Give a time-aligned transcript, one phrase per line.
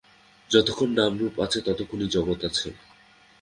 [0.49, 2.67] যতক্ষণ নামরূপ আছে, ততক্ষণই জগৎ আছে।